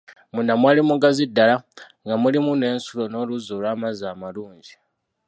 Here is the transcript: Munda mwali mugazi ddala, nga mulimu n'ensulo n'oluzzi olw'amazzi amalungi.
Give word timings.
Munda 0.33 0.53
mwali 0.61 0.81
mugazi 0.89 1.23
ddala, 1.29 1.55
nga 2.03 2.15
mulimu 2.21 2.51
n'ensulo 2.55 3.03
n'oluzzi 3.07 3.49
olw'amazzi 3.57 4.03
amalungi. 4.13 4.73